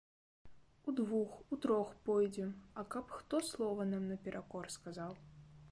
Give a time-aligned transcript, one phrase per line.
[0.87, 5.13] Удвух, утрох пойдзем, а каб хто слова нам наперакор сказаў.